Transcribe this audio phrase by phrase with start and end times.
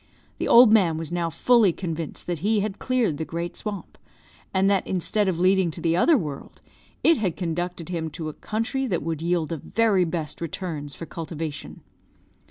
[0.39, 3.99] The old man was now fully convinced that he had cleared the great swamp;
[4.51, 6.59] and that, instead of leading to the other world,
[7.03, 11.05] it had conducted him to a country that would yield the very best returns for
[11.05, 11.81] cultivation.